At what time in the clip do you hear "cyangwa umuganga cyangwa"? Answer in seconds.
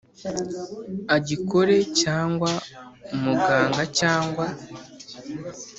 2.01-4.45